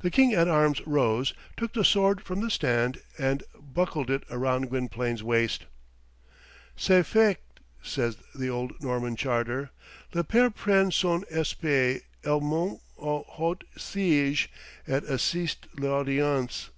The 0.00 0.10
King 0.10 0.34
at 0.34 0.46
Arms 0.46 0.86
rose, 0.86 1.32
took 1.56 1.72
the 1.72 1.82
sword 1.82 2.20
from 2.20 2.42
the 2.42 2.50
stand, 2.50 3.00
and 3.16 3.44
buckled 3.58 4.10
it 4.10 4.24
round 4.30 4.68
Gwynplaine's 4.68 5.22
waist. 5.22 5.64
"Ce 6.76 7.00
faict," 7.02 7.60
says 7.82 8.18
the 8.34 8.50
old 8.50 8.74
Norman 8.82 9.16
charter, 9.16 9.70
"le 10.12 10.22
pair 10.22 10.50
prend 10.50 10.92
son 10.92 11.24
espée, 11.32 12.02
et 12.24 12.42
monte 12.42 12.82
aux 12.98 13.22
hauts 13.26 13.64
siéges, 13.74 14.48
et 14.86 15.02
assiste 15.04 15.66
a 15.72 15.80
l'audience." 15.80 16.68